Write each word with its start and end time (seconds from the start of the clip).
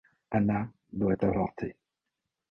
Anna 0.31 0.67
doit 0.91 1.23
avorter. 1.23 1.75